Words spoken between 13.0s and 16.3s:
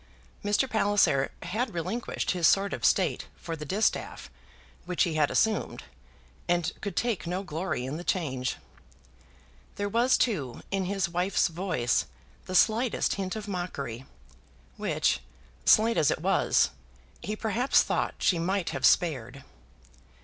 hint of mockery, which, slight as it